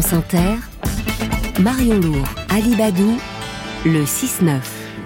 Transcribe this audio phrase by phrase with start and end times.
[0.00, 0.54] France Inter,
[1.60, 3.18] Marion Lourd, Ali Badou,
[3.84, 4.60] le 6-9.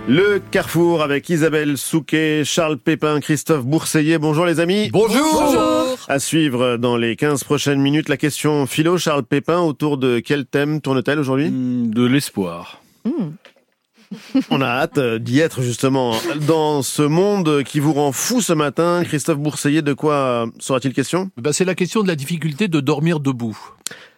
[0.07, 4.19] Le Carrefour avec Isabelle Souquet, Charles Pépin, Christophe Bourseillet.
[4.19, 4.91] Bonjour les amis.
[4.93, 5.97] Bonjour.
[6.09, 10.45] À suivre dans les 15 prochaines minutes la question philo Charles Pépin autour de quel
[10.45, 11.49] thème tourne-t-elle aujourd'hui?
[11.49, 12.83] Hmm, De l'espoir.
[14.51, 16.13] On a hâte euh, d'y être justement
[16.47, 19.05] dans ce monde qui vous rend fou ce matin.
[19.05, 21.31] Christophe Bourseillet, de quoi sera-t-il question?
[21.39, 23.57] Bah, c'est la question de la difficulté de dormir debout.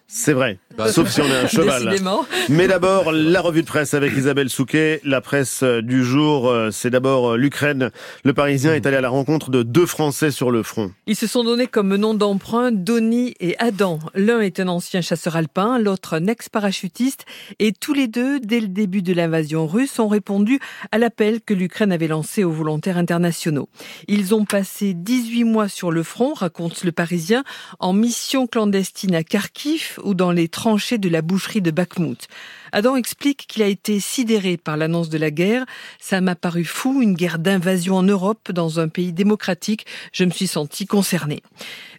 [0.07, 1.87] C'est vrai, Bah, sauf si on est un cheval.
[1.87, 2.27] Décidément.
[2.51, 5.01] Mais d'abord, la revue de presse avec Isabelle Souquet.
[5.03, 7.91] La presse euh, du jour, euh, c'est d'abord euh, l'Ukraine.
[8.23, 10.93] Le Parisien est allé à la rencontre de deux Français sur le front.
[11.07, 13.99] Ils se sont donnés comme nom d'emprunt Donny et Adam.
[14.15, 17.25] L'un est un ancien chasseur alpin, l'autre un ex-parachutiste.
[17.59, 20.61] Et tous les deux, dès le début de l'invasion russe, ont répondu
[20.93, 23.69] à l'appel que l'Ukraine avait lancé aux volontaires internationaux.
[24.07, 27.43] Ils ont passé 18 mois sur le front, raconte le Parisien,
[27.79, 32.29] en mission clandestine à Kharkiv ou dans les tranchées de la boucherie de Bakhmut.
[32.75, 35.65] Adam explique qu'il a été sidéré par l'annonce de la guerre.
[36.01, 39.87] Ça m'a paru fou, une guerre d'invasion en Europe, dans un pays démocratique.
[40.13, 41.45] Je me suis senti concerné.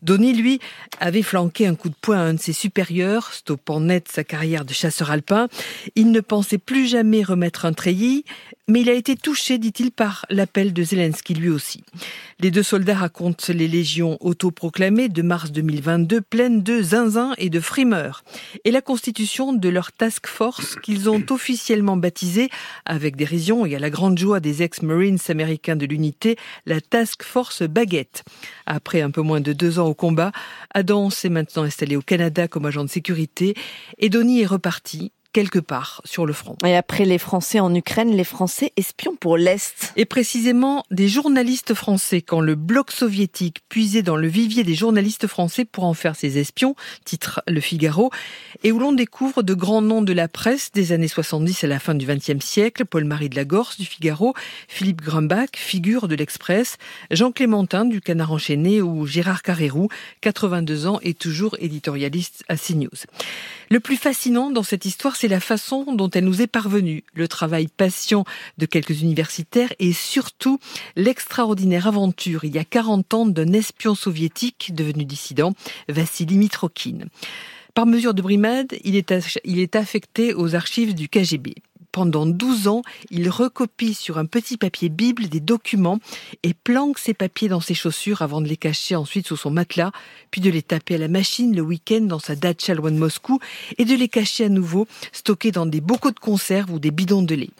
[0.02, 0.60] Donny, lui,
[1.00, 4.66] avait flanqué un coup de poing à un de ses supérieurs, stoppant net sa carrière
[4.66, 5.48] de chasseur alpin.
[5.96, 8.26] Il ne pensait plus jamais remettre un treillis,
[8.68, 11.86] mais il a été touché, dit-il, par l'appel de Zelensky lui aussi.
[12.42, 17.62] Les deux soldats racontent les légions autoproclamées de mars 2022 pleines de zinzin et de
[17.62, 18.26] frimeurs,
[18.66, 22.50] et la constitution de leur task force qu'ils ont officiellement baptisée,
[22.86, 27.64] avec dérision et à la grande joie des ex-marines américains de l'unité, la task force
[27.64, 28.24] baguette.
[28.66, 30.32] Après un peu moins de deux ans au combat,
[30.74, 33.56] Adam s'est maintenant installé au Canada comme agent de sécurité,
[33.98, 36.56] et Donny est reparti quelque part sur le front.
[36.66, 39.92] Et après les Français en Ukraine, les Français espions pour l'Est.
[39.98, 45.28] Et précisément des journalistes français, quand le bloc soviétique puisait dans le vivier des journalistes
[45.28, 48.12] français pour en faire ses espions, titre Le Figaro,
[48.64, 51.80] et où l'on découvre de grands noms de la presse des années 70 à la
[51.80, 54.34] fin du XXe siècle, Paul-Marie de la Gorse du Figaro,
[54.70, 56.78] Philippe Grumbach, figure de l'Express,
[57.12, 59.90] Jean Clémentin du Canard enchaîné ou Gérard Carrérou,
[60.22, 63.04] 82 ans et toujours éditorialiste à CNews.
[63.70, 67.28] Le plus fascinant dans cette histoire, c'est la façon dont elle nous est parvenue, le
[67.28, 68.26] travail patient
[68.58, 70.60] de quelques universitaires et surtout
[70.96, 75.54] l'extraordinaire aventure, il y a 40 ans, d'un espion soviétique devenu dissident,
[75.90, 77.06] Vassili Mitrokhin.
[77.74, 81.56] Par mesure de brimade, il est affecté aux archives du KGB.
[81.96, 86.00] Pendant 12 ans, il recopie sur un petit papier Bible des documents
[86.44, 89.94] et planque ces papiers dans ses chaussures avant de les cacher ensuite sous son matelas,
[90.30, 93.40] puis de les taper à la machine le week-end dans sa dacha loin de Moscou
[93.78, 97.24] et de les cacher à nouveau, stockés dans des bocaux de conserve ou des bidons
[97.24, 97.52] de lait.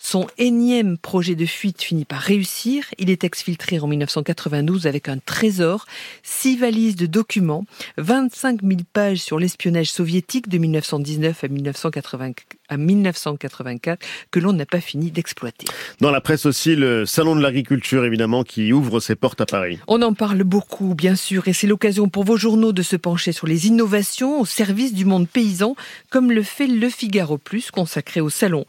[0.00, 2.84] Son énième projet de fuite finit par réussir.
[2.98, 5.86] Il est exfiltré en 1992 avec un trésor,
[6.22, 7.64] six valises de documents,
[7.96, 12.32] 25 000 pages sur l'espionnage soviétique de 1919 à, 1980,
[12.68, 15.66] à 1984 que l'on n'a pas fini d'exploiter.
[16.00, 19.80] Dans la presse aussi, le Salon de l'agriculture, évidemment, qui ouvre ses portes à Paris.
[19.88, 23.32] On en parle beaucoup, bien sûr, et c'est l'occasion pour vos journaux de se pencher
[23.32, 25.74] sur les innovations au service du monde paysan,
[26.08, 28.64] comme le fait Le Figaro Plus, consacré au salon.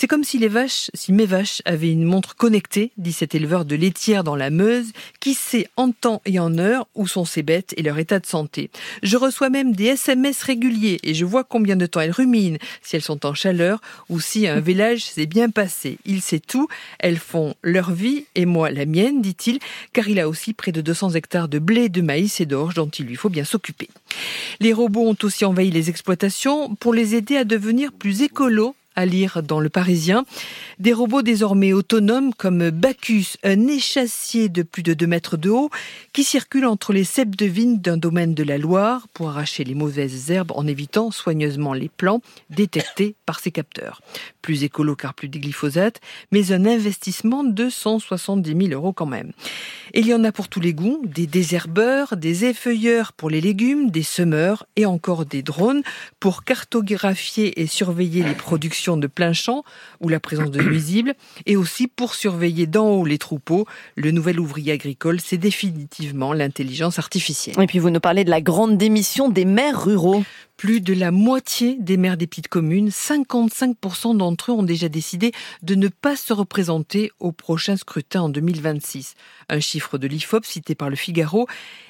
[0.00, 3.64] C'est comme si les vaches, si mes vaches avaient une montre connectée, dit cet éleveur
[3.64, 7.42] de laitière dans la Meuse, qui sait en temps et en heure où sont ses
[7.42, 8.70] bêtes et leur état de santé.
[9.02, 12.94] Je reçois même des SMS réguliers et je vois combien de temps elles ruminent, si
[12.94, 15.98] elles sont en chaleur ou si un village s'est bien passé.
[16.04, 16.68] Il sait tout,
[17.00, 19.58] elles font leur vie et moi la mienne, dit-il,
[19.92, 22.86] car il a aussi près de 200 hectares de blé, de maïs et d'orge dont
[22.86, 23.88] il lui faut bien s'occuper.
[24.60, 29.06] Les robots ont aussi envahi les exploitations pour les aider à devenir plus écolos à
[29.06, 30.24] lire dans Le Parisien.
[30.80, 35.70] Des robots désormais autonomes comme Bacchus, un échassier de plus de 2 mètres de haut,
[36.12, 39.76] qui circule entre les ceps de vigne d'un domaine de la Loire pour arracher les
[39.76, 44.02] mauvaises herbes en évitant soigneusement les plants détectés par ses capteurs.
[44.42, 46.00] Plus écolo car plus de glyphosate,
[46.32, 49.30] mais un investissement de 170 000 euros quand même.
[49.94, 53.90] Il y en a pour tous les goûts, des désherbeurs, des effeuilleurs pour les légumes,
[53.90, 55.82] des semeurs et encore des drones
[56.18, 59.64] pour cartographier et surveiller les productions de plein champ
[60.00, 61.14] ou la présence de nuisibles
[61.46, 63.66] et aussi pour surveiller d'en haut les troupeaux.
[63.96, 67.60] Le nouvel ouvrier agricole, c'est définitivement l'intelligence artificielle.
[67.60, 70.22] Et puis vous nous parlez de la grande démission des maires ruraux.
[70.58, 75.30] Plus de la moitié des maires des petites communes, 55% d'entre eux ont déjà décidé
[75.62, 79.14] de ne pas se représenter au prochain scrutin en 2026.
[79.50, 81.46] Un chiffre de l'IFOP cité par le Figaro.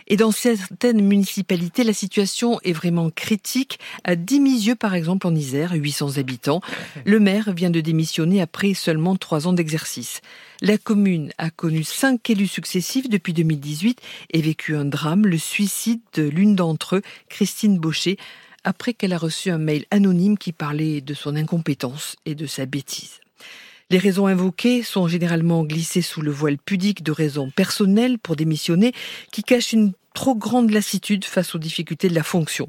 [0.06, 3.78] Et dans certaines municipalités, la situation est vraiment critique.
[4.04, 6.60] À Dimisieux, par exemple, en Isère, 800 habitants,
[7.06, 10.20] le maire vient de démissionner après seulement trois ans d'exercice.
[10.60, 13.98] La commune a connu cinq élus successifs depuis 2018
[14.30, 18.18] et vécu un drame, le suicide de l'une d'entre eux, Christine Baucher,
[18.68, 22.66] après qu'elle a reçu un mail anonyme qui parlait de son incompétence et de sa
[22.66, 23.20] bêtise.
[23.88, 28.92] Les raisons invoquées sont généralement glissées sous le voile pudique de raisons personnelles pour démissionner
[29.32, 32.68] qui cachent une trop grande lassitude face aux difficultés de la fonction.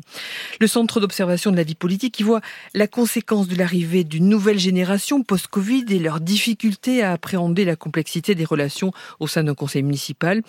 [0.60, 2.42] Le Centre d'observation de la vie politique y voit
[2.74, 8.36] la conséquence de l'arrivée d'une nouvelle génération post-Covid et leur difficulté à appréhender la complexité
[8.36, 10.42] des relations au sein d'un conseil municipal.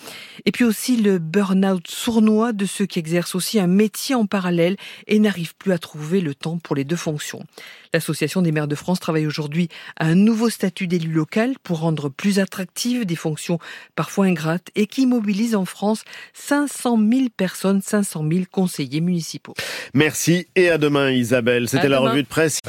[0.45, 4.77] Et puis aussi le burn-out sournois de ceux qui exercent aussi un métier en parallèle
[5.07, 7.45] et n'arrivent plus à trouver le temps pour les deux fonctions.
[7.93, 12.09] L'Association des maires de France travaille aujourd'hui à un nouveau statut d'élu local pour rendre
[12.09, 13.59] plus attractives des fonctions
[13.97, 16.05] parfois ingrates et qui mobilise en France
[16.35, 19.55] 500 000 personnes, 500 000 conseillers municipaux.
[19.95, 21.69] Merci et à demain Isabelle.
[21.69, 22.61] C'était la revue de presse.